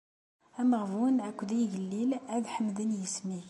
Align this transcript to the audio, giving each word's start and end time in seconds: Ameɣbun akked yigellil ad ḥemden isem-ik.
Ameɣbun 0.59 1.17
akked 1.27 1.49
yigellil 1.59 2.11
ad 2.35 2.43
ḥemden 2.55 2.91
isem-ik. 3.05 3.39